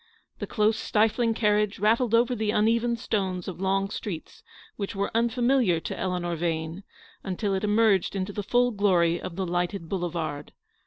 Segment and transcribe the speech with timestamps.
[0.39, 4.41] The close, stifling carriage rattled over the uneven stones of long streets
[4.75, 6.81] which were un familiar to Eleanor Vane,
[7.23, 10.53] until it emerged into the full glory of the lighted Boulevard.